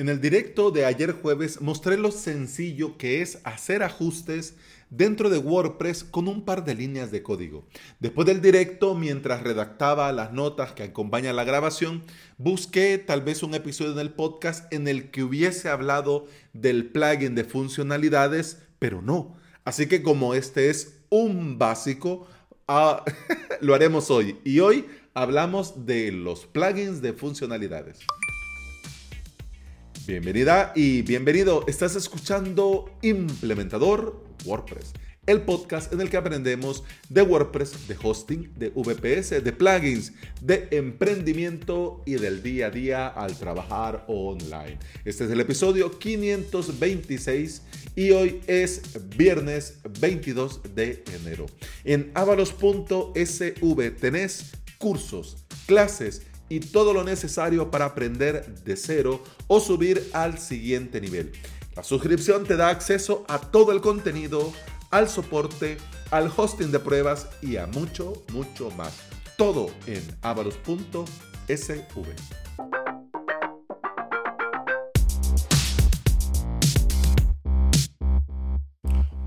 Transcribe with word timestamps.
En 0.00 0.08
el 0.08 0.18
directo 0.18 0.70
de 0.70 0.86
ayer 0.86 1.12
jueves 1.12 1.60
mostré 1.60 1.98
lo 1.98 2.10
sencillo 2.10 2.96
que 2.96 3.20
es 3.20 3.38
hacer 3.44 3.82
ajustes 3.82 4.54
dentro 4.88 5.28
de 5.28 5.36
WordPress 5.36 6.04
con 6.04 6.26
un 6.26 6.46
par 6.46 6.64
de 6.64 6.74
líneas 6.74 7.10
de 7.10 7.22
código. 7.22 7.66
Después 7.98 8.26
del 8.26 8.40
directo, 8.40 8.94
mientras 8.94 9.42
redactaba 9.42 10.10
las 10.12 10.32
notas 10.32 10.72
que 10.72 10.84
acompañan 10.84 11.36
la 11.36 11.44
grabación, 11.44 12.02
busqué 12.38 12.96
tal 12.96 13.20
vez 13.20 13.42
un 13.42 13.52
episodio 13.52 13.92
en 13.92 13.98
el 13.98 14.14
podcast 14.14 14.72
en 14.72 14.88
el 14.88 15.10
que 15.10 15.22
hubiese 15.22 15.68
hablado 15.68 16.24
del 16.54 16.86
plugin 16.86 17.34
de 17.34 17.44
funcionalidades, 17.44 18.62
pero 18.78 19.02
no. 19.02 19.36
Así 19.66 19.86
que 19.86 20.02
como 20.02 20.32
este 20.32 20.70
es 20.70 20.96
un 21.10 21.58
básico, 21.58 22.26
ah, 22.68 23.04
lo 23.60 23.74
haremos 23.74 24.10
hoy. 24.10 24.38
Y 24.44 24.60
hoy 24.60 24.86
hablamos 25.12 25.84
de 25.84 26.10
los 26.10 26.46
plugins 26.46 27.02
de 27.02 27.12
funcionalidades. 27.12 27.98
Bienvenida 30.06 30.72
y 30.74 31.02
bienvenido. 31.02 31.64
Estás 31.68 31.94
escuchando 31.94 32.90
Implementador 33.02 34.24
WordPress, 34.44 34.94
el 35.26 35.42
podcast 35.42 35.92
en 35.92 36.00
el 36.00 36.08
que 36.08 36.16
aprendemos 36.16 36.82
de 37.10 37.22
WordPress, 37.22 37.86
de 37.86 37.96
hosting, 38.02 38.52
de 38.56 38.70
VPS, 38.70 39.44
de 39.44 39.52
plugins, 39.52 40.12
de 40.40 40.68
emprendimiento 40.70 42.02
y 42.06 42.14
del 42.14 42.42
día 42.42 42.68
a 42.68 42.70
día 42.70 43.08
al 43.08 43.36
trabajar 43.36 44.04
online. 44.08 44.78
Este 45.04 45.24
es 45.24 45.30
el 45.30 45.40
episodio 45.40 45.98
526 45.98 47.62
y 47.94 48.10
hoy 48.12 48.40
es 48.46 48.82
viernes 49.16 49.78
22 50.00 50.62
de 50.74 51.04
enero. 51.14 51.46
En 51.84 52.10
avalos.sv 52.14 53.90
tenés 54.00 54.52
cursos, 54.78 55.44
clases, 55.66 56.22
y 56.50 56.60
todo 56.60 56.92
lo 56.92 57.04
necesario 57.04 57.70
para 57.70 57.86
aprender 57.86 58.44
de 58.64 58.76
cero 58.76 59.22
o 59.46 59.60
subir 59.60 60.10
al 60.12 60.38
siguiente 60.38 61.00
nivel. 61.00 61.32
La 61.74 61.84
suscripción 61.84 62.44
te 62.44 62.56
da 62.56 62.68
acceso 62.68 63.24
a 63.28 63.38
todo 63.38 63.72
el 63.72 63.80
contenido, 63.80 64.52
al 64.90 65.08
soporte, 65.08 65.78
al 66.10 66.30
hosting 66.36 66.72
de 66.72 66.80
pruebas 66.80 67.28
y 67.40 67.56
a 67.56 67.66
mucho, 67.66 68.24
mucho 68.32 68.70
más. 68.72 68.98
Todo 69.38 69.70
en 69.86 70.02
avalos.sv. 70.20 71.06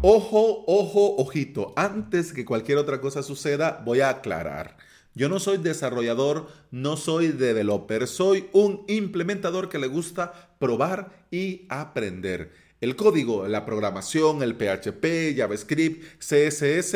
Ojo, 0.06 0.66
ojo, 0.68 1.16
ojito. 1.16 1.72
Antes 1.78 2.34
que 2.34 2.44
cualquier 2.44 2.78
otra 2.78 3.00
cosa 3.00 3.24
suceda, 3.24 3.82
voy 3.86 4.02
a 4.02 4.10
aclarar. 4.10 4.76
Yo 5.16 5.30
no 5.30 5.40
soy 5.40 5.58
desarrollador, 5.58 6.48
no 6.72 6.98
soy 6.98 7.28
developer, 7.28 8.08
soy 8.08 8.50
un 8.52 8.84
implementador 8.88 9.70
que 9.70 9.78
le 9.78 9.88
gusta 9.88 10.56
probar 10.60 11.28
y 11.30 11.68
aprender. 11.70 12.52
El 12.82 12.96
código, 12.96 13.48
la 13.48 13.66
programación, 13.66 14.42
el 14.42 14.56
PHP, 14.56 15.38
JavaScript, 15.38 16.04
CSS 16.20 16.96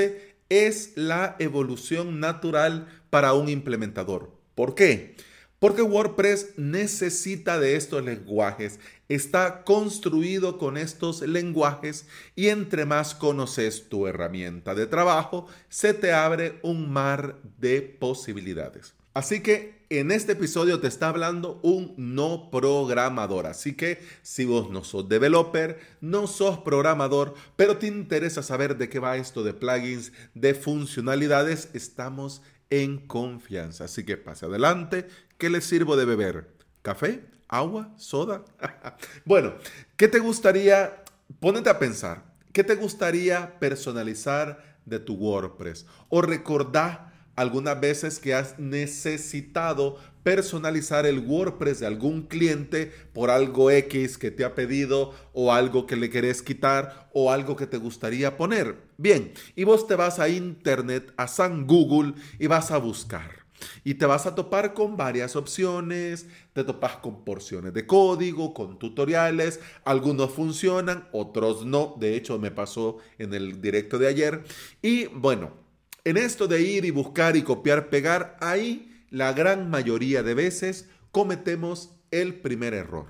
es 0.50 0.94
la 0.95 1.36
evolución 1.40 2.20
natural 2.20 2.88
para 3.10 3.34
un 3.34 3.50
implementador. 3.50 4.32
¿Por 4.56 4.73
qué? 4.73 5.16
Porque 5.60 5.82
WordPress 5.82 6.54
necesita 6.58 7.60
de 7.60 7.76
estos 7.76 8.04
lenguajes, 8.04 8.80
está 9.10 9.64
construido 9.64 10.60
con 10.60 10.78
estos 10.78 11.22
lenguajes 11.22 12.06
y 12.36 12.50
entre 12.50 12.86
más 12.86 13.16
conoces 13.16 13.90
tu 13.90 14.06
herramienta 14.06 14.76
de 14.76 14.86
trabajo, 14.86 15.48
se 15.68 15.96
te 15.96 16.14
abre 16.14 16.60
un 16.62 16.92
mar 16.92 17.38
de 17.60 17.82
posibilidades. 17.82 18.94
Así 19.16 19.42
que 19.42 19.78
en 19.90 20.12
este 20.12 20.34
episodio 20.34 20.80
te 20.80 20.88
está 20.88 21.08
hablando 21.10 21.60
un 21.64 21.96
no 21.98 22.52
programador. 22.52 23.48
Así 23.48 23.74
que 23.74 24.00
si 24.22 24.46
vos 24.46 24.70
no 24.70 24.84
sos 24.84 25.10
developer, 25.10 25.80
no 26.02 26.28
sos 26.28 26.60
programador, 26.60 27.34
pero 27.56 27.78
te 27.78 27.88
interesa 27.88 28.44
saber 28.44 28.78
de 28.78 28.90
qué 28.90 29.00
va 29.00 29.18
esto 29.18 29.44
de 29.44 29.54
plugins, 29.54 30.12
de 30.36 30.54
funcionalidades, 30.54 31.70
estamos 31.73 32.44
confianza. 33.08 33.86
Así 33.86 34.05
que 34.05 34.17
pase 34.17 34.45
adelante. 34.45 35.08
¿Qué 35.38 35.50
le 35.50 35.61
sirvo 35.61 35.95
de 35.95 36.05
beber? 36.05 36.50
¿Café? 36.82 37.23
¿Agua? 37.48 37.94
¿Soda? 37.98 38.44
bueno, 39.26 39.54
¿qué 39.95 40.08
te 40.08 40.20
gustaría? 40.20 41.04
Pónete 41.39 41.70
a 41.70 41.80
pensar. 41.80 42.23
¿Qué 42.52 42.64
te 42.64 42.76
gustaría 42.76 43.60
personalizar 43.60 44.78
de 44.86 45.00
tu 45.00 45.16
WordPress? 45.16 45.86
O 46.10 46.22
recordá 46.22 47.14
algunas 47.37 47.80
veces 47.80 48.20
que 48.20 48.33
has 48.33 48.59
necesitado 48.59 49.98
personalizar 50.23 51.05
el 51.05 51.20
WordPress 51.20 51.80
de 51.80 51.86
algún 51.86 52.23
cliente 52.23 52.92
por 53.14 53.30
algo 53.30 53.71
X 53.71 54.17
que 54.17 54.31
te 54.31 54.43
ha 54.43 54.55
pedido 54.55 55.14
o 55.31 55.53
algo 55.53 55.86
que 55.86 55.95
le 55.95 56.09
querés 56.09 56.42
quitar 56.42 57.09
o 57.14 57.31
algo 57.31 57.55
que 57.55 57.67
te 57.67 57.77
gustaría 57.77 58.36
poner. 58.36 58.75
Bien, 58.98 59.31
y 59.55 59.64
vos 59.64 59.87
te 59.87 59.95
vas 59.95 60.20
a 60.20 60.27
Internet, 60.27 61.14
a 61.15 61.27
San 61.27 61.67
Google 61.67 62.15
y 62.39 62.48
vas 62.48 62.71
a 62.71 62.77
buscar. 62.77 63.45
Y 63.83 63.93
te 63.93 64.05
vas 64.08 64.25
a 64.25 64.36
topar 64.36 64.73
con 64.73 64.98
varias 64.98 65.36
opciones, 65.36 66.27
te 66.54 66.64
topas 66.64 66.98
con 66.98 67.23
porciones 67.23 67.73
de 67.73 67.86
código, 67.86 68.54
con 68.54 68.80
tutoriales, 68.80 69.59
algunos 69.86 70.31
funcionan, 70.31 71.08
otros 71.11 71.65
no, 71.65 71.95
de 71.99 72.15
hecho 72.15 72.39
me 72.39 72.52
pasó 72.52 72.98
en 73.19 73.33
el 73.33 73.61
directo 73.61 73.99
de 73.99 74.08
ayer. 74.08 74.43
Y 74.81 75.05
bueno, 75.05 75.67
en 76.08 76.16
esto 76.16 76.48
de 76.48 76.62
ir 76.62 76.86
y 76.86 76.92
buscar 76.92 77.36
y 77.36 77.42
copiar, 77.42 77.90
pegar, 77.90 78.38
ahí 78.40 79.04
la 79.10 79.34
gran 79.34 79.70
mayoría 79.70 80.23
de 80.23 80.36
veces 80.36 80.88
cometemos 81.12 81.92
el 82.12 82.36
primer 82.36 82.73
error. 82.73 83.08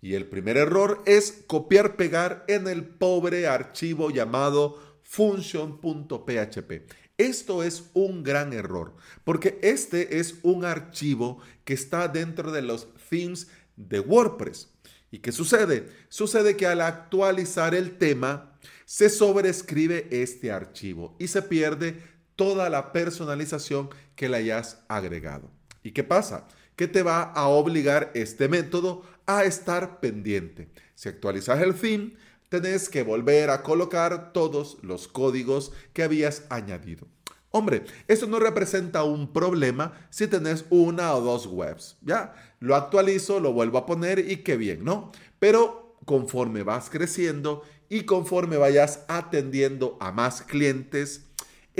Y 0.00 0.14
el 0.14 0.24
primer 0.24 0.56
error 0.56 1.02
es 1.04 1.42
copiar, 1.48 1.96
pegar 1.96 2.44
en 2.46 2.68
el 2.68 2.84
pobre 2.84 3.48
archivo 3.48 4.12
llamado 4.12 5.00
function.php. 5.02 6.86
Esto 7.16 7.64
es 7.64 7.90
un 7.94 8.22
gran 8.22 8.52
error, 8.52 8.94
porque 9.24 9.58
este 9.60 10.20
es 10.20 10.36
un 10.44 10.64
archivo 10.64 11.40
que 11.64 11.74
está 11.74 12.06
dentro 12.06 12.52
de 12.52 12.62
los 12.62 12.86
themes 13.10 13.48
de 13.74 13.98
WordPress. 13.98 14.68
¿Y 15.10 15.18
qué 15.18 15.32
sucede? 15.32 15.88
Sucede 16.08 16.56
que 16.56 16.68
al 16.68 16.82
actualizar 16.82 17.74
el 17.74 17.98
tema, 17.98 18.56
se 18.84 19.10
sobrescribe 19.10 20.06
este 20.10 20.50
archivo 20.50 21.16
y 21.18 21.28
se 21.28 21.42
pierde 21.42 22.17
toda 22.38 22.70
la 22.70 22.92
personalización 22.92 23.90
que 24.14 24.28
le 24.28 24.36
hayas 24.36 24.78
agregado. 24.86 25.50
¿Y 25.82 25.90
qué 25.90 26.04
pasa? 26.04 26.46
Que 26.76 26.86
te 26.86 27.02
va 27.02 27.22
a 27.22 27.48
obligar 27.48 28.12
este 28.14 28.48
método 28.48 29.02
a 29.26 29.42
estar 29.42 29.98
pendiente. 29.98 30.68
Si 30.94 31.08
actualizas 31.08 31.60
el 31.60 31.74
theme, 31.74 32.14
tenés 32.48 32.88
que 32.88 33.02
volver 33.02 33.50
a 33.50 33.64
colocar 33.64 34.32
todos 34.32 34.78
los 34.82 35.08
códigos 35.08 35.72
que 35.92 36.04
habías 36.04 36.44
añadido. 36.48 37.08
Hombre, 37.50 37.84
eso 38.06 38.28
no 38.28 38.38
representa 38.38 39.02
un 39.02 39.32
problema 39.32 40.06
si 40.08 40.28
tenés 40.28 40.64
una 40.70 41.14
o 41.14 41.20
dos 41.20 41.46
webs. 41.46 41.96
Ya, 42.02 42.34
lo 42.60 42.76
actualizo, 42.76 43.40
lo 43.40 43.52
vuelvo 43.52 43.78
a 43.78 43.86
poner 43.86 44.30
y 44.30 44.44
qué 44.44 44.56
bien, 44.56 44.84
¿no? 44.84 45.10
Pero 45.40 45.96
conforme 46.04 46.62
vas 46.62 46.88
creciendo 46.88 47.62
y 47.88 48.02
conforme 48.02 48.58
vayas 48.58 49.04
atendiendo 49.08 49.96
a 50.00 50.12
más 50.12 50.42
clientes, 50.42 51.27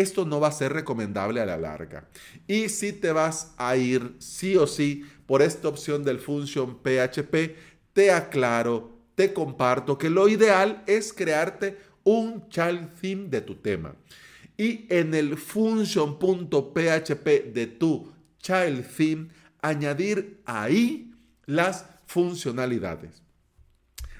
esto 0.00 0.24
no 0.24 0.38
va 0.38 0.48
a 0.48 0.52
ser 0.52 0.72
recomendable 0.72 1.40
a 1.40 1.46
la 1.46 1.56
larga. 1.56 2.08
Y 2.46 2.68
si 2.68 2.92
te 2.92 3.10
vas 3.10 3.52
a 3.56 3.76
ir 3.76 4.14
sí 4.18 4.56
o 4.56 4.66
sí 4.66 5.04
por 5.26 5.42
esta 5.42 5.68
opción 5.68 6.04
del 6.04 6.20
function 6.20 6.78
PHP, 6.82 7.56
te 7.92 8.12
aclaro, 8.12 8.96
te 9.14 9.32
comparto 9.32 9.98
que 9.98 10.08
lo 10.08 10.28
ideal 10.28 10.84
es 10.86 11.12
crearte 11.12 11.78
un 12.04 12.48
child 12.48 12.88
theme 13.00 13.28
de 13.28 13.40
tu 13.40 13.56
tema. 13.56 13.96
Y 14.56 14.86
en 14.88 15.14
el 15.14 15.36
function.php 15.36 17.26
de 17.52 17.66
tu 17.66 18.12
child 18.38 18.86
theme, 18.96 19.28
añadir 19.60 20.40
ahí 20.44 21.12
las 21.46 21.86
funcionalidades. 22.06 23.22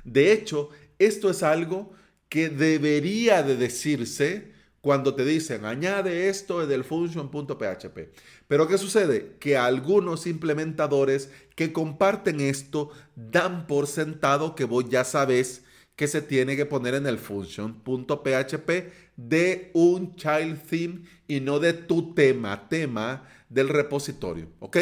De 0.04 0.32
hecho, 0.32 0.70
esto 0.98 1.30
es 1.30 1.42
algo 1.44 1.92
que 2.28 2.48
debería 2.48 3.42
de 3.42 3.56
decirse 3.56 4.57
cuando 4.80 5.14
te 5.14 5.24
dicen 5.24 5.64
añade 5.64 6.28
esto 6.28 6.66
del 6.66 6.84
function.php. 6.84 8.12
Pero 8.46 8.68
¿qué 8.68 8.78
sucede? 8.78 9.36
Que 9.40 9.56
algunos 9.56 10.26
implementadores 10.26 11.30
que 11.54 11.72
comparten 11.72 12.40
esto 12.40 12.90
dan 13.16 13.66
por 13.66 13.86
sentado 13.86 14.54
que 14.54 14.64
vos 14.64 14.88
ya 14.88 15.04
sabes 15.04 15.64
que 15.96 16.06
se 16.06 16.22
tiene 16.22 16.56
que 16.56 16.64
poner 16.64 16.94
en 16.94 17.06
el 17.06 17.18
function.php 17.18 18.70
de 19.16 19.70
un 19.74 20.14
child 20.14 20.62
theme 20.62 21.02
y 21.26 21.40
no 21.40 21.58
de 21.58 21.72
tu 21.72 22.14
tema, 22.14 22.68
tema 22.68 23.28
del 23.48 23.68
repositorio, 23.68 24.46
¿ok? 24.60 24.76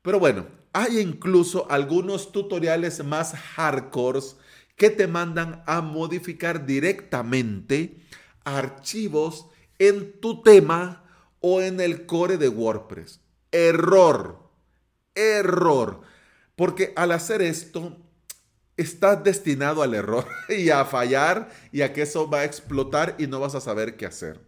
Pero 0.00 0.18
bueno, 0.18 0.46
hay 0.72 0.98
incluso 0.98 1.70
algunos 1.70 2.32
tutoriales 2.32 3.04
más 3.04 3.34
hardcore 3.34 4.20
que 4.76 4.88
te 4.88 5.06
mandan 5.06 5.62
a 5.66 5.82
modificar 5.82 6.64
directamente 6.64 7.96
archivos 8.56 9.46
en 9.78 10.20
tu 10.20 10.42
tema 10.42 11.04
o 11.40 11.60
en 11.60 11.80
el 11.80 12.06
core 12.06 12.36
de 12.36 12.48
WordPress. 12.48 13.20
Error, 13.50 14.38
error. 15.14 16.02
Porque 16.54 16.92
al 16.96 17.12
hacer 17.12 17.42
esto, 17.42 17.96
estás 18.76 19.22
destinado 19.24 19.82
al 19.82 19.94
error 19.94 20.26
y 20.48 20.70
a 20.70 20.84
fallar 20.84 21.50
y 21.72 21.82
a 21.82 21.92
que 21.92 22.02
eso 22.02 22.28
va 22.28 22.40
a 22.40 22.44
explotar 22.44 23.16
y 23.18 23.26
no 23.26 23.40
vas 23.40 23.54
a 23.54 23.60
saber 23.60 23.96
qué 23.96 24.06
hacer. 24.06 24.40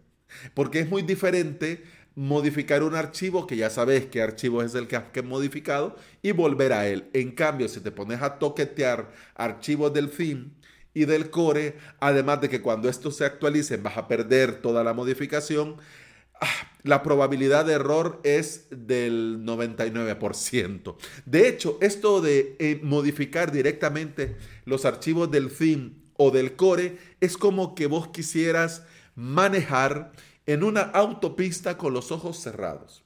Porque 0.55 0.81
es 0.81 0.89
muy 0.89 1.03
diferente 1.03 1.85
modificar 2.15 2.83
un 2.83 2.95
archivo 2.95 3.47
que 3.47 3.57
ya 3.57 3.71
sabes 3.71 4.07
qué 4.07 4.23
archivo 4.23 4.63
es 4.63 4.75
el 4.75 4.87
que 4.87 4.97
has 4.97 5.25
modificado 5.25 5.97
y 6.21 6.33
volver 6.33 6.73
a 6.73 6.87
él. 6.87 7.09
En 7.13 7.33
cambio, 7.33 7.69
si 7.69 7.81
te 7.81 7.91
pones 7.91 8.21
a 8.23 8.39
toquetear 8.39 9.11
archivos 9.35 9.93
del 9.93 10.09
fin 10.09 10.55
y 10.95 11.05
del 11.05 11.31
core, 11.31 11.77
además 12.01 12.41
de 12.41 12.49
que 12.49 12.61
cuando 12.61 12.89
estos 12.89 13.17
se 13.17 13.25
actualicen 13.25 13.83
vas 13.83 13.97
a 13.97 14.09
perder 14.09 14.61
toda 14.61 14.85
la 14.85 14.93
modificación, 14.93 15.77
ah, 16.41 16.47
la 16.83 17.03
probabilidad 17.03 17.65
de 17.65 17.75
error 17.75 18.21
es 18.25 18.67
del 18.71 19.45
99%. 19.45 20.97
De 21.25 21.49
hecho, 21.49 21.79
esto 21.81 22.21
de 22.21 22.57
eh, 22.59 22.81
modificar 22.83 23.53
directamente 23.53 24.37
los 24.65 24.85
archivos 24.85 25.31
del 25.31 25.51
fin 25.51 26.03
o 26.17 26.31
del 26.31 26.57
core 26.57 26.99
es 27.21 27.37
como 27.37 27.75
que 27.75 27.87
vos 27.87 28.09
quisieras 28.09 28.85
manejar 29.15 30.13
en 30.47 30.63
una 30.65 30.83
autopista 30.83 31.79
con 31.79 31.95
los 31.95 32.11
ojos 32.11 32.39
cerrados. 32.39 33.05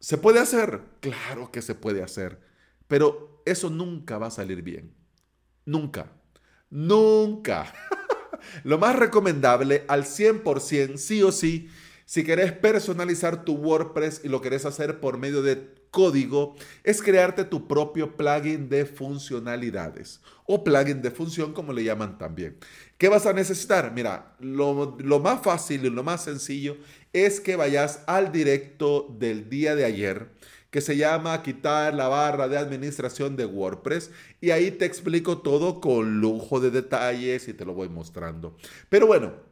¿Se 0.00 0.16
puede 0.16 0.38
hacer? 0.38 0.82
Claro 1.00 1.50
que 1.50 1.60
se 1.60 1.74
puede 1.74 2.02
hacer, 2.02 2.40
pero 2.86 3.42
eso 3.44 3.68
nunca 3.68 4.18
va 4.18 4.28
a 4.28 4.30
salir 4.30 4.62
bien. 4.62 4.94
Nunca. 5.64 6.12
Nunca. 6.70 7.72
Lo 8.64 8.78
más 8.78 8.96
recomendable 8.96 9.84
al 9.88 10.04
100%, 10.04 10.96
sí 10.96 11.22
o 11.22 11.32
sí, 11.32 11.68
si 12.08 12.24
querés 12.24 12.52
personalizar 12.52 13.44
tu 13.44 13.54
WordPress 13.54 14.22
y 14.24 14.28
lo 14.28 14.40
querés 14.40 14.64
hacer 14.64 14.98
por 14.98 15.18
medio 15.18 15.42
de 15.42 15.74
código, 15.90 16.56
es 16.82 17.02
crearte 17.02 17.44
tu 17.44 17.68
propio 17.68 18.16
plugin 18.16 18.70
de 18.70 18.86
funcionalidades 18.86 20.20
o 20.46 20.64
plugin 20.64 21.02
de 21.02 21.10
función 21.10 21.52
como 21.52 21.74
le 21.74 21.84
llaman 21.84 22.16
también. 22.16 22.56
¿Qué 22.96 23.08
vas 23.08 23.26
a 23.26 23.34
necesitar? 23.34 23.92
Mira, 23.92 24.34
lo, 24.40 24.96
lo 24.98 25.20
más 25.20 25.42
fácil 25.42 25.84
y 25.84 25.90
lo 25.90 26.02
más 26.02 26.24
sencillo 26.24 26.78
es 27.12 27.40
que 27.40 27.56
vayas 27.56 28.02
al 28.06 28.32
directo 28.32 29.14
del 29.18 29.50
día 29.50 29.74
de 29.74 29.84
ayer 29.84 30.30
que 30.78 30.82
se 30.82 30.96
llama 30.96 31.42
quitar 31.42 31.92
la 31.92 32.06
barra 32.06 32.46
de 32.46 32.56
administración 32.56 33.34
de 33.34 33.46
WordPress 33.46 34.12
y 34.40 34.52
ahí 34.52 34.70
te 34.70 34.84
explico 34.84 35.38
todo 35.38 35.80
con 35.80 36.20
lujo 36.20 36.60
de 36.60 36.70
detalles 36.70 37.48
y 37.48 37.52
te 37.52 37.64
lo 37.64 37.74
voy 37.74 37.88
mostrando. 37.88 38.56
Pero 38.88 39.08
bueno, 39.08 39.48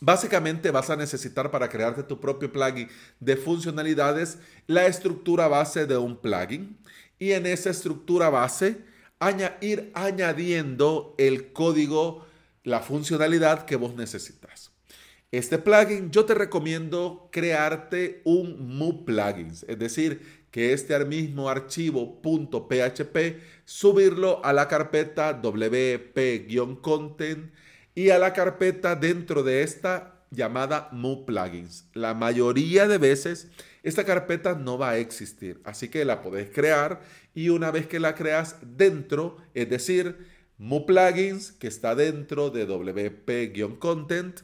Básicamente 0.00 0.70
vas 0.70 0.90
a 0.90 0.96
necesitar 0.96 1.50
para 1.50 1.70
crearte 1.70 2.02
tu 2.02 2.20
propio 2.20 2.52
plugin 2.52 2.88
de 3.18 3.36
funcionalidades 3.36 4.38
la 4.66 4.86
estructura 4.86 5.48
base 5.48 5.86
de 5.86 5.96
un 5.96 6.16
plugin 6.18 6.76
y 7.18 7.32
en 7.32 7.46
esa 7.46 7.70
estructura 7.70 8.28
base 8.28 8.78
ir 9.62 9.90
añadiendo 9.94 11.14
el 11.16 11.52
código, 11.54 12.26
la 12.62 12.80
funcionalidad 12.80 13.64
que 13.64 13.76
vos 13.76 13.94
necesitas. 13.94 14.70
Este 15.32 15.58
plugin 15.58 16.10
yo 16.10 16.24
te 16.24 16.34
recomiendo 16.34 17.28
crearte 17.32 18.22
un 18.24 18.78
mu 18.78 19.04
plugins, 19.04 19.64
es 19.68 19.78
decir, 19.78 20.45
que 20.56 20.72
este 20.72 20.98
mismo 21.04 21.50
archivo 21.50 22.22
.php 22.22 23.42
subirlo 23.66 24.42
a 24.42 24.54
la 24.54 24.68
carpeta 24.68 25.34
wp-content 25.42 26.72
y 27.94 28.08
a 28.08 28.18
la 28.18 28.32
carpeta 28.32 28.96
dentro 28.96 29.42
de 29.42 29.62
esta 29.62 30.24
llamada 30.30 30.88
Mu 30.92 31.26
Plugins. 31.26 31.90
La 31.92 32.14
mayoría 32.14 32.88
de 32.88 32.96
veces 32.96 33.48
esta 33.82 34.04
carpeta 34.04 34.54
no 34.54 34.78
va 34.78 34.92
a 34.92 34.96
existir, 34.96 35.60
así 35.62 35.90
que 35.90 36.06
la 36.06 36.22
podés 36.22 36.48
crear 36.48 37.02
y 37.34 37.50
una 37.50 37.70
vez 37.70 37.86
que 37.86 38.00
la 38.00 38.14
creas 38.14 38.56
dentro, 38.62 39.36
es 39.52 39.68
decir, 39.68 40.26
Mu 40.56 40.86
Plugins 40.86 41.52
que 41.52 41.66
está 41.66 41.94
dentro 41.94 42.48
de 42.48 42.64
wp-content, 42.64 44.40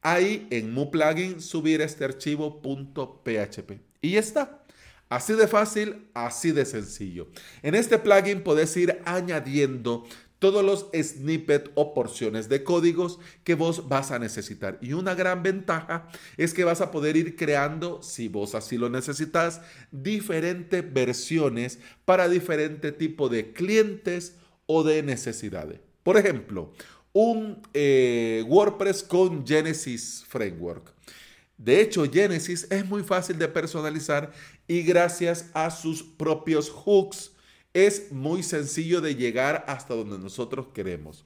ahí 0.00 0.46
en 0.50 0.72
Mu 0.72 0.92
Plugin 0.92 1.40
subir 1.40 1.80
este 1.80 2.04
archivo 2.04 2.62
.php 2.62 3.80
y 4.00 4.12
ya 4.12 4.20
está. 4.20 4.65
Así 5.08 5.34
de 5.34 5.46
fácil, 5.46 6.08
así 6.14 6.50
de 6.50 6.64
sencillo. 6.64 7.28
En 7.62 7.74
este 7.74 7.98
plugin 7.98 8.42
podés 8.42 8.76
ir 8.76 9.00
añadiendo 9.04 10.04
todos 10.38 10.64
los 10.64 10.86
snippets 10.92 11.70
o 11.74 11.94
porciones 11.94 12.48
de 12.48 12.62
códigos 12.62 13.18
que 13.44 13.54
vos 13.54 13.88
vas 13.88 14.10
a 14.10 14.18
necesitar. 14.18 14.78
Y 14.82 14.92
una 14.92 15.14
gran 15.14 15.42
ventaja 15.42 16.08
es 16.36 16.52
que 16.52 16.64
vas 16.64 16.80
a 16.80 16.90
poder 16.90 17.16
ir 17.16 17.36
creando, 17.36 18.02
si 18.02 18.28
vos 18.28 18.54
así 18.54 18.76
lo 18.76 18.88
necesitas, 18.90 19.60
diferentes 19.90 20.92
versiones 20.92 21.78
para 22.04 22.28
diferente 22.28 22.92
tipo 22.92 23.28
de 23.28 23.52
clientes 23.52 24.36
o 24.66 24.82
de 24.82 25.02
necesidades. 25.02 25.80
Por 26.02 26.16
ejemplo, 26.16 26.72
un 27.12 27.62
eh, 27.72 28.44
WordPress 28.46 29.02
con 29.02 29.46
Genesis 29.46 30.24
Framework. 30.28 30.92
De 31.56 31.80
hecho, 31.80 32.04
Genesis 32.10 32.66
es 32.70 32.86
muy 32.86 33.02
fácil 33.02 33.38
de 33.38 33.48
personalizar 33.48 34.32
y 34.68 34.82
gracias 34.82 35.50
a 35.54 35.70
sus 35.70 36.02
propios 36.02 36.70
hooks, 36.70 37.32
es 37.72 38.10
muy 38.10 38.42
sencillo 38.42 39.00
de 39.00 39.14
llegar 39.14 39.64
hasta 39.68 39.94
donde 39.94 40.18
nosotros 40.18 40.68
queremos. 40.72 41.24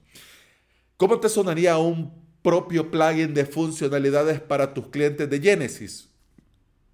¿Cómo 0.97 1.19
te 1.19 1.29
sonaría 1.29 1.79
un 1.79 2.13
propio 2.43 2.91
plugin 2.91 3.35
de 3.35 3.47
funcionalidades 3.47 4.41
para 4.41 4.75
tus 4.75 4.89
clientes 4.89 5.31
de 5.31 5.41
Genesis? 5.41 6.09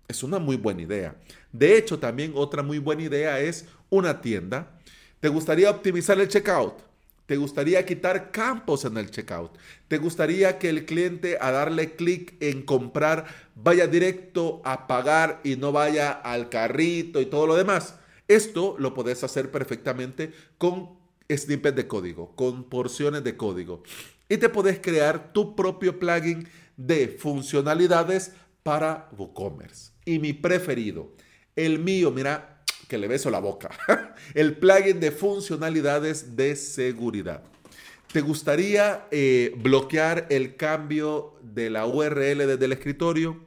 Es 0.09 0.23
una 0.23 0.39
muy 0.39 0.57
buena 0.57 0.83
idea. 0.83 1.17
De 1.53 1.77
hecho, 1.77 1.99
también 1.99 2.33
otra 2.35 2.63
muy 2.63 2.79
buena 2.79 3.03
idea 3.03 3.41
es 3.41 3.67
una 3.89 4.21
tienda. 4.21 4.79
¿Te 5.21 5.29
gustaría 5.29 5.71
optimizar 5.71 6.21
el 6.21 6.29
checkout? 6.29 6.75
¿Te 7.27 7.37
gustaría 7.37 7.85
quitar 7.85 8.31
campos 8.31 8.85
en 8.85 8.97
el 8.97 9.11
checkout? 9.11 9.51
¿Te 9.89 9.99
gustaría 9.99 10.59
que 10.59 10.69
el 10.69 10.87
cliente 10.87 11.39
a 11.41 11.51
darle 11.51 11.97
clic 11.97 12.35
en 12.41 12.63
comprar 12.63 13.27
vaya 13.57 13.89
directo 13.89 14.63
a 14.65 14.87
pagar 14.87 15.41
y 15.43 15.57
no 15.57 15.73
vaya 15.73 16.13
al 16.13 16.49
carrito 16.49 17.21
y 17.21 17.27
todo 17.27 17.49
lo 17.49 17.57
demás? 17.57 17.97
Esto 18.29 18.77
lo 18.79 18.95
puedes 18.95 19.25
hacer 19.25 19.51
perfectamente 19.51 20.33
con 20.57 20.91
snippets 21.29 21.77
de 21.77 21.89
código, 21.89 22.35
con 22.37 22.65
porciones 22.65 23.25
de 23.25 23.37
código. 23.37 23.83
Y 24.29 24.37
te 24.37 24.49
puedes 24.49 24.79
crear 24.79 25.33
tu 25.33 25.57
propio 25.57 25.99
plugin 25.99 26.49
de 26.77 27.09
funcionalidades 27.09 28.33
para 28.63 29.09
WooCommerce. 29.17 29.93
Y 30.05 30.21
mi 30.21 30.33
preferido, 30.33 31.13
el 31.57 31.81
mío, 31.81 32.13
mira, 32.13 32.56
que 32.89 32.99
le 32.99 33.09
beso 33.09 33.31
la 33.31 33.41
boca, 33.41 33.71
el 34.35 34.57
plugin 34.57 35.01
de 35.01 35.11
funcionalidades 35.11 36.37
de 36.37 36.57
seguridad. 36.57 37.43
¿Te 38.13 38.21
gustaría 38.21 39.07
eh, 39.11 39.55
bloquear 39.59 40.27
el 40.31 40.57
cambio 40.57 41.35
de 41.43 41.71
la 41.71 41.87
URL 41.87 42.47
desde 42.47 42.65
el 42.65 42.73
escritorio? 42.73 43.45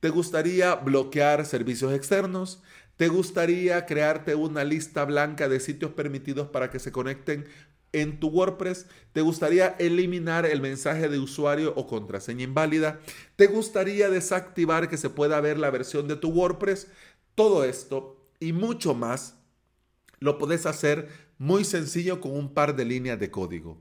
¿Te 0.00 0.10
gustaría 0.10 0.76
bloquear 0.76 1.44
servicios 1.44 1.92
externos? 1.92 2.62
¿Te 2.96 3.08
gustaría 3.08 3.86
crearte 3.86 4.34
una 4.34 4.64
lista 4.64 5.04
blanca 5.04 5.48
de 5.48 5.60
sitios 5.60 5.92
permitidos 5.92 6.48
para 6.48 6.70
que 6.70 6.78
se 6.78 6.92
conecten 6.92 7.46
en 7.92 8.20
tu 8.20 8.28
WordPress? 8.28 8.86
¿Te 9.12 9.20
gustaría 9.20 9.76
eliminar 9.78 10.46
el 10.46 10.60
mensaje 10.60 11.08
de 11.08 11.18
usuario 11.18 11.72
o 11.76 11.86
contraseña 11.86 12.44
inválida? 12.44 13.00
¿Te 13.36 13.46
gustaría 13.46 14.08
desactivar 14.08 14.88
que 14.88 14.96
se 14.96 15.10
pueda 15.10 15.40
ver 15.40 15.58
la 15.58 15.70
versión 15.70 16.06
de 16.06 16.16
tu 16.16 16.30
WordPress? 16.30 16.86
Todo 17.34 17.64
esto 17.64 18.17
y 18.40 18.52
mucho 18.52 18.94
más 18.94 19.36
lo 20.20 20.38
puedes 20.38 20.66
hacer 20.66 21.08
muy 21.38 21.64
sencillo 21.64 22.20
con 22.20 22.32
un 22.32 22.52
par 22.52 22.74
de 22.74 22.84
líneas 22.84 23.18
de 23.18 23.30
código. 23.30 23.80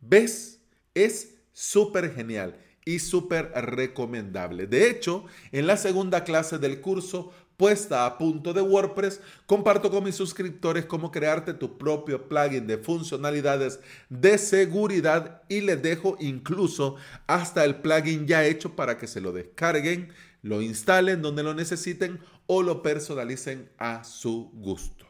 ¿Ves? 0.00 0.60
Es 0.94 1.34
súper 1.52 2.14
genial 2.14 2.58
y 2.84 2.98
súper 2.98 3.50
recomendable. 3.54 4.66
De 4.66 4.90
hecho, 4.90 5.24
en 5.52 5.66
la 5.66 5.76
segunda 5.76 6.24
clase 6.24 6.58
del 6.58 6.80
curso 6.80 7.32
puesta 7.56 8.04
a 8.04 8.18
punto 8.18 8.52
de 8.52 8.60
WordPress, 8.60 9.20
comparto 9.46 9.90
con 9.90 10.04
mis 10.04 10.16
suscriptores 10.16 10.86
cómo 10.86 11.10
crearte 11.10 11.54
tu 11.54 11.78
propio 11.78 12.28
plugin 12.28 12.66
de 12.66 12.78
funcionalidades 12.78 13.80
de 14.08 14.38
seguridad 14.38 15.42
y 15.48 15.60
les 15.60 15.80
dejo 15.80 16.16
incluso 16.20 16.96
hasta 17.26 17.64
el 17.64 17.76
plugin 17.76 18.26
ya 18.26 18.44
hecho 18.44 18.74
para 18.74 18.98
que 18.98 19.06
se 19.06 19.20
lo 19.20 19.32
descarguen, 19.32 20.12
lo 20.44 20.60
instalen 20.60 21.22
donde 21.22 21.42
lo 21.42 21.54
necesiten 21.54 22.20
o 22.46 22.62
lo 22.62 22.82
personalicen 22.82 23.70
a 23.78 24.04
su 24.04 24.50
gusto. 24.52 25.06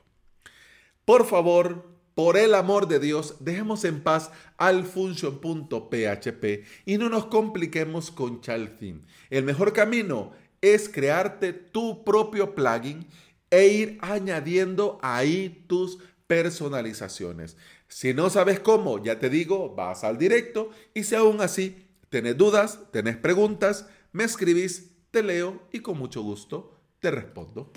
Por 1.05 1.27
favor, 1.27 1.85
por 2.15 2.37
el 2.37 2.55
amor 2.55 2.87
de 2.87 3.01
Dios, 3.01 3.35
dejemos 3.41 3.85
en 3.85 4.01
paz 4.01 4.31
al 4.59 4.85
function.php 4.85 6.45
y 6.87 6.99
no 6.99 7.09
nos 7.09 7.27
compliquemos 7.27 8.13
con 8.13 8.43
Chalfin. 8.43 9.05
El 9.29 9.43
mejor 9.43 9.73
camino 9.73 10.33
es 10.61 10.89
crearte 10.89 11.53
tu 11.53 12.05
propio 12.05 12.55
plugin 12.55 13.05
e 13.51 13.67
ir 13.67 13.99
añadiendo 14.03 15.01
ahí 15.03 15.65
tus 15.67 15.99
personalizaciones. 16.29 17.57
Si 17.89 18.15
no 18.15 18.31
sabes 18.31 18.61
cómo, 18.61 19.03
ya 19.03 19.19
te 19.19 19.31
digo, 19.31 19.75
vas 19.75 20.05
al 20.05 20.17
directo 20.17 20.71
y 20.95 21.03
si 21.03 21.17
aún 21.17 21.41
así 21.41 21.89
tenés 22.09 22.37
dudas, 22.37 22.79
tenés 22.93 23.17
preguntas, 23.17 23.89
me 24.13 24.23
escribís, 24.23 24.94
te 25.15 25.23
leo 25.23 25.63
y 25.71 25.79
con 25.79 25.97
mucho 25.97 26.23
gusto 26.23 26.77
te 26.99 27.09
respondo. 27.09 27.71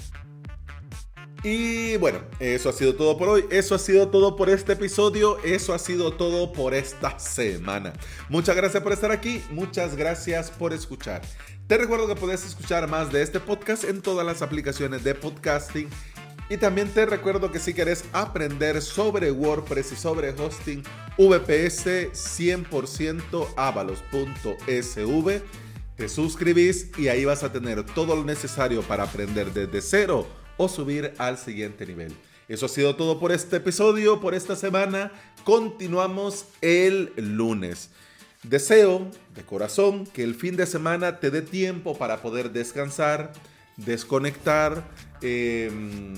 Y 1.43 1.95
bueno, 1.97 2.19
eso 2.39 2.67
ha 2.67 2.73
sido 2.73 2.95
todo 2.95 3.15
por 3.15 3.29
hoy, 3.29 3.45
eso 3.51 3.75
ha 3.75 3.77
sido 3.77 4.09
todo 4.09 4.35
por 4.35 4.49
este 4.49 4.73
episodio, 4.73 5.37
eso 5.43 5.75
ha 5.75 5.77
sido 5.77 6.11
todo 6.11 6.51
por 6.51 6.73
esta 6.73 7.19
semana. 7.19 7.93
Muchas 8.27 8.55
gracias 8.55 8.81
por 8.81 8.91
estar 8.91 9.11
aquí, 9.11 9.43
muchas 9.51 9.95
gracias 9.95 10.49
por 10.49 10.73
escuchar. 10.73 11.21
Te 11.67 11.77
recuerdo 11.77 12.07
que 12.07 12.15
puedes 12.15 12.43
escuchar 12.43 12.89
más 12.89 13.11
de 13.11 13.21
este 13.21 13.39
podcast 13.39 13.83
en 13.83 14.01
todas 14.01 14.25
las 14.25 14.41
aplicaciones 14.41 15.03
de 15.03 15.13
podcasting. 15.13 15.89
Y 16.49 16.57
también 16.57 16.89
te 16.89 17.05
recuerdo 17.05 17.51
que 17.51 17.59
si 17.59 17.73
quieres 17.73 18.05
aprender 18.13 18.81
sobre 18.81 19.31
WordPress 19.31 19.91
y 19.91 19.95
sobre 19.95 20.31
hosting, 20.31 20.81
VPS 21.19 22.09
100% 22.13 23.47
avalos.sv, 23.57 25.41
te 25.97 26.07
suscribís 26.07 26.91
y 26.97 27.07
ahí 27.07 27.25
vas 27.25 27.43
a 27.43 27.51
tener 27.51 27.83
todo 27.83 28.15
lo 28.15 28.23
necesario 28.23 28.83
para 28.83 29.03
aprender 29.03 29.51
desde 29.51 29.81
cero 29.81 30.27
o 30.55 30.69
subir 30.69 31.13
al 31.17 31.37
siguiente 31.37 31.85
nivel. 31.85 32.13
Eso 32.47 32.67
ha 32.67 32.69
sido 32.69 32.95
todo 32.95 33.19
por 33.19 33.31
este 33.31 33.57
episodio, 33.57 34.21
por 34.21 34.33
esta 34.35 34.55
semana. 34.55 35.11
Continuamos 35.43 36.45
el 36.61 37.11
lunes. 37.17 37.89
Deseo 38.43 39.09
de 39.35 39.43
corazón 39.43 40.05
que 40.05 40.23
el 40.23 40.35
fin 40.35 40.55
de 40.55 40.67
semana 40.67 41.19
te 41.19 41.31
dé 41.31 41.41
tiempo 41.41 41.97
para 41.97 42.21
poder 42.21 42.51
descansar, 42.51 43.33
desconectar, 43.75 44.87
em, 45.21 46.13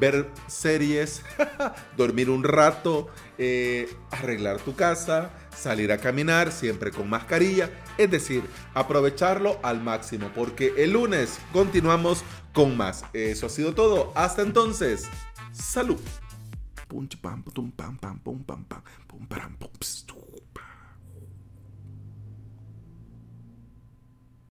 ver 0.00 0.30
series, 0.46 1.22
dormir 1.96 2.30
un 2.30 2.44
rato, 2.44 3.08
eh, 3.38 3.88
arreglar 4.10 4.60
tu 4.60 4.74
casa, 4.74 5.30
salir 5.56 5.92
a 5.92 5.98
caminar 5.98 6.52
siempre 6.52 6.90
con 6.90 7.08
mascarilla, 7.08 7.70
es 7.98 8.10
decir, 8.10 8.42
aprovecharlo 8.74 9.58
al 9.62 9.80
máximo 9.82 10.30
porque 10.34 10.74
el 10.78 10.92
lunes 10.92 11.38
continuamos 11.52 12.24
con 12.52 12.76
más. 12.76 13.04
Eso 13.12 13.46
ha 13.46 13.50
sido 13.50 13.74
todo. 13.74 14.12
Hasta 14.14 14.42
entonces, 14.42 15.08
salud. 15.52 16.00